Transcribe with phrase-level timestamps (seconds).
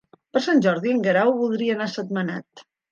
[0.37, 2.69] Per Sant Jordi en Guerau voldria anar a Sentmenat.